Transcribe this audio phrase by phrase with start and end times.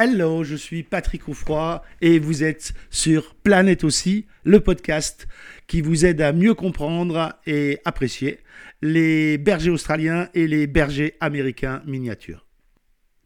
[0.00, 5.26] Hello, je suis Patrick Oufroy et vous êtes sur Planète aussi, le podcast
[5.66, 8.38] qui vous aide à mieux comprendre et apprécier
[8.80, 12.46] les bergers australiens et les bergers américains miniatures.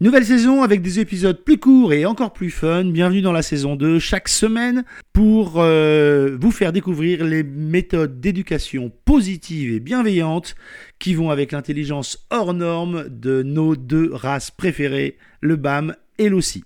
[0.01, 2.87] Nouvelle saison avec des épisodes plus courts et encore plus fun.
[2.87, 8.91] Bienvenue dans la saison 2 chaque semaine pour euh, vous faire découvrir les méthodes d'éducation
[9.05, 10.55] positive et bienveillante
[10.99, 16.65] qui vont avec l'intelligence hors norme de nos deux races préférées, le BAM et l'OSI.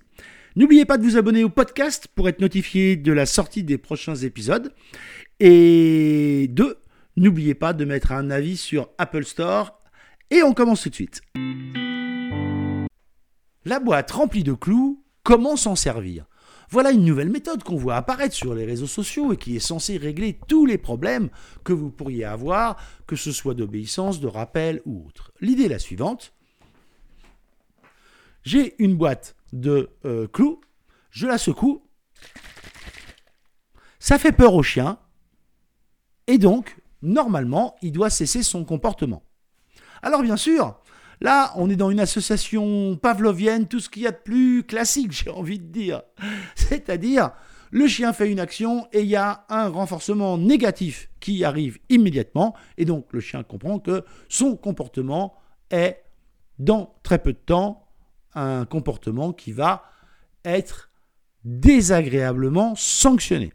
[0.55, 4.17] N'oubliez pas de vous abonner au podcast pour être notifié de la sortie des prochains
[4.17, 4.73] épisodes.
[5.39, 6.79] Et deux,
[7.17, 9.81] n'oubliez pas de mettre un avis sur Apple Store.
[10.31, 11.21] Et on commence tout de suite.
[13.65, 16.25] La boîte remplie de clous, comment s'en servir?
[16.71, 19.99] Voilà une nouvelle méthode qu'on voit apparaître sur les réseaux sociaux et qui est censée
[19.99, 21.29] régler tous les problèmes
[21.65, 25.33] que vous pourriez avoir, que ce soit d'obéissance, de rappel ou autre.
[25.41, 26.33] L'idée est la suivante.
[28.43, 30.61] J'ai une boîte de euh, clous,
[31.11, 31.83] je la secoue,
[33.99, 34.99] ça fait peur au chien,
[36.27, 39.23] et donc, normalement, il doit cesser son comportement.
[40.03, 40.81] Alors bien sûr,
[41.21, 45.13] Là, on est dans une association pavlovienne, tout ce qu'il y a de plus classique,
[45.25, 46.03] j'ai envie de dire.
[46.55, 47.31] C'est-à-dire,
[47.71, 52.55] le chien fait une action et il y a un renforcement négatif qui arrive immédiatement.
[52.77, 55.35] Et donc, le chien comprend que son comportement
[55.71, 56.03] est,
[56.59, 57.86] dans très peu de temps,
[58.37, 59.85] un comportement qui va
[60.45, 60.91] être
[61.45, 63.53] désagréablement sanctionné.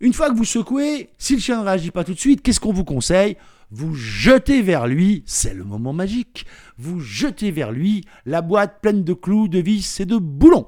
[0.00, 2.60] Une fois que vous secouez, si le chien ne réagit pas tout de suite, qu'est-ce
[2.60, 3.36] qu'on vous conseille?
[3.70, 6.44] Vous jetez vers lui, c'est le moment magique,
[6.76, 10.66] vous jetez vers lui la boîte pleine de clous, de vis et de boulons.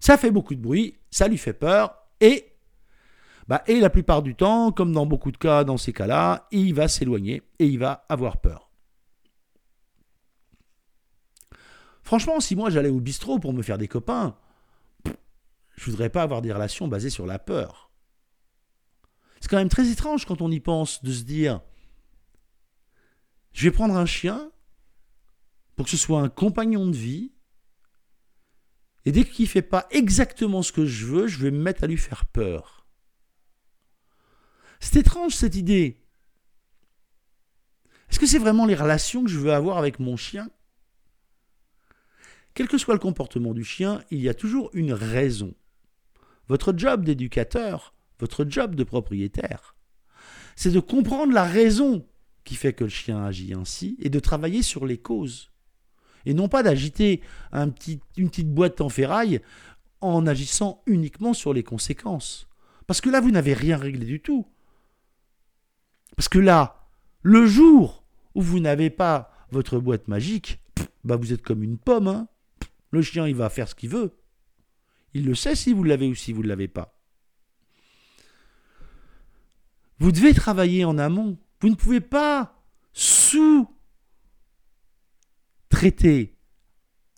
[0.00, 2.52] Ça fait beaucoup de bruit, ça lui fait peur, et,
[3.48, 6.74] bah, et la plupart du temps, comme dans beaucoup de cas dans ces cas-là, il
[6.74, 8.69] va s'éloigner et il va avoir peur.
[12.10, 14.36] Franchement, si moi j'allais au bistrot pour me faire des copains,
[15.76, 17.92] je voudrais pas avoir des relations basées sur la peur.
[19.40, 21.60] C'est quand même très étrange quand on y pense de se dire
[23.52, 24.50] je vais prendre un chien
[25.76, 27.30] pour que ce soit un compagnon de vie.
[29.04, 31.84] Et dès qu'il ne fait pas exactement ce que je veux, je vais me mettre
[31.84, 32.88] à lui faire peur.
[34.80, 36.04] C'est étrange cette idée.
[38.10, 40.50] Est-ce que c'est vraiment les relations que je veux avoir avec mon chien?
[42.60, 45.54] Quel que soit le comportement du chien, il y a toujours une raison.
[46.46, 49.74] Votre job d'éducateur, votre job de propriétaire,
[50.56, 52.06] c'est de comprendre la raison
[52.44, 55.50] qui fait que le chien agit ainsi, et de travailler sur les causes.
[56.26, 57.22] Et non pas d'agiter
[57.54, 59.40] une petite boîte en ferraille
[60.02, 62.46] en agissant uniquement sur les conséquences.
[62.86, 64.46] Parce que là, vous n'avez rien réglé du tout.
[66.14, 66.90] Parce que là,
[67.22, 68.04] le jour
[68.34, 70.60] où vous n'avez pas votre boîte magique,
[71.04, 72.08] bah vous êtes comme une pomme.
[72.08, 72.28] Hein.
[72.90, 74.16] Le chien, il va faire ce qu'il veut.
[75.14, 76.96] Il le sait si vous l'avez ou si vous ne l'avez pas.
[79.98, 81.38] Vous devez travailler en amont.
[81.60, 82.62] Vous ne pouvez pas
[82.92, 83.68] sous-traiter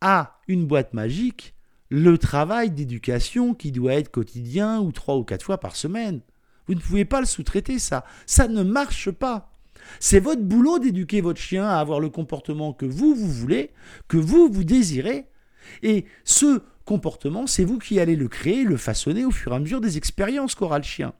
[0.00, 1.54] à une boîte magique
[1.88, 6.22] le travail d'éducation qui doit être quotidien ou trois ou quatre fois par semaine.
[6.66, 8.04] Vous ne pouvez pas le sous-traiter, ça.
[8.26, 9.52] Ça ne marche pas.
[10.00, 13.72] C'est votre boulot d'éduquer votre chien à avoir le comportement que vous, vous voulez,
[14.08, 15.28] que vous, vous désirez.
[15.82, 19.58] Et ce comportement, c'est vous qui allez le créer, le façonner au fur et à
[19.58, 21.14] mesure des expériences qu'aura le chien.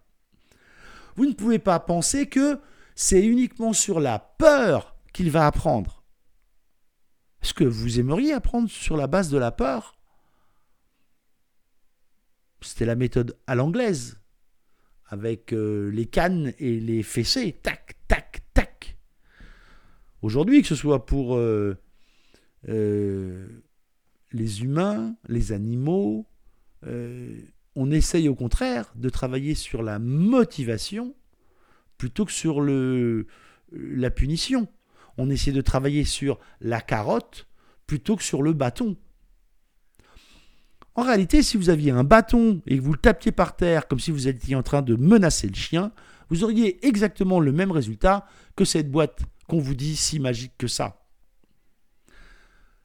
[1.17, 2.59] Vous ne pouvez pas penser que
[2.95, 6.03] c'est uniquement sur la peur qu'il va apprendre.
[7.43, 9.97] Est-ce que vous aimeriez apprendre sur la base de la peur?
[12.61, 14.21] C'était la méthode à l'anglaise,
[15.07, 18.97] avec euh, les cannes et les fessées, tac, tac, tac.
[20.23, 21.77] Aujourd'hui, que ce soit pour euh,
[22.69, 23.49] euh,
[24.33, 26.27] les humains, les animaux,
[27.75, 31.15] on essaye au contraire de travailler sur la motivation
[31.97, 33.27] plutôt que sur le,
[33.73, 34.69] la punition.
[35.19, 37.47] On essaie de travailler sur la carotte
[37.87, 38.97] plutôt que sur le bâton.
[40.95, 44.01] En réalité, si vous aviez un bâton et que vous le tapiez par terre comme
[44.01, 45.93] si vous étiez en train de menacer le chien,
[46.29, 48.27] vous auriez exactement le même résultat
[48.57, 51.07] que cette boîte qu'on vous dit si magique que ça.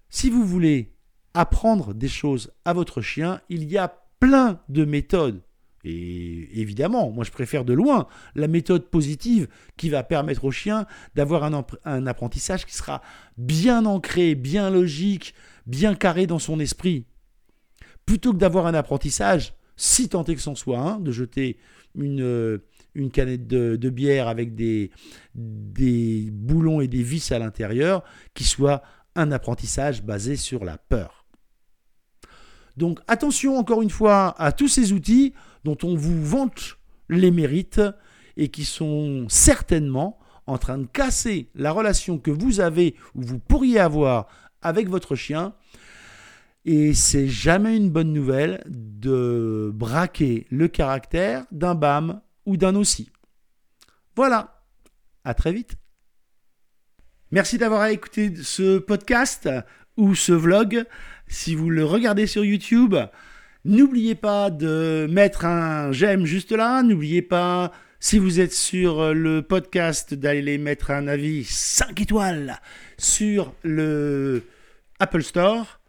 [0.10, 0.97] Si vous voulez
[1.40, 5.42] apprendre des choses à votre chien, il y a plein de méthodes
[5.84, 9.48] et évidemment, moi je préfère de loin la méthode positive
[9.78, 10.86] qui va permettre au chien
[11.16, 13.02] d'avoir un, apprentissage qui sera
[13.38, 15.34] bien ancré, bien logique,
[15.66, 17.06] bien carré dans son esprit.
[18.06, 21.58] Plutôt que d'avoir un apprentissage, si est que c'en soit de jeter
[21.96, 22.58] une, euh,
[23.14, 24.92] canette de, bière avec des
[25.36, 28.04] boulons et des vis à l'intérieur,
[28.34, 28.82] qui soit
[29.16, 31.17] un apprentissage basé sur la peur.
[32.78, 35.34] Donc attention encore une fois à tous ces outils
[35.64, 36.78] dont on vous vante
[37.10, 37.82] les mérites
[38.38, 43.40] et qui sont certainement en train de casser la relation que vous avez ou vous
[43.40, 44.28] pourriez avoir
[44.62, 45.54] avec votre chien.
[46.66, 53.10] Et c'est jamais une bonne nouvelle de braquer le caractère d'un BAM ou d'un aussi.
[54.16, 54.62] Voilà,
[55.24, 55.76] à très vite.
[57.32, 59.50] Merci d'avoir écouté ce podcast
[59.98, 60.86] ou ce vlog.
[61.28, 62.96] Si vous le regardez sur YouTube,
[63.66, 66.84] n'oubliez pas de mettre un j'aime juste là.
[66.84, 72.60] N'oubliez pas, si vous êtes sur le podcast, d'aller mettre un avis 5 étoiles
[72.98, 74.44] sur le
[75.00, 75.80] Apple Store.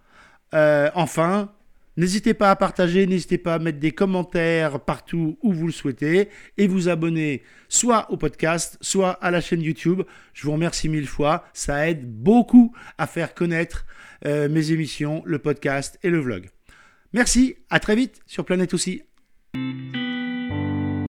[0.55, 1.51] Euh, enfin,
[1.99, 6.29] N'hésitez pas à partager, n'hésitez pas à mettre des commentaires partout où vous le souhaitez
[6.57, 10.03] et vous abonner soit au podcast, soit à la chaîne YouTube.
[10.33, 11.45] Je vous remercie mille fois.
[11.55, 13.85] Ça aide beaucoup à faire connaître
[14.27, 16.49] euh, mes émissions, le podcast et le vlog.
[17.13, 19.03] Merci, à très vite sur Planète aussi.